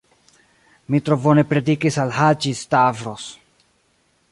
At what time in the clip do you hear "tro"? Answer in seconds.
1.09-1.17